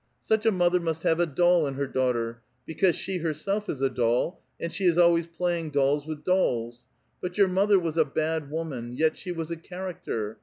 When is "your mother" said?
7.37-7.77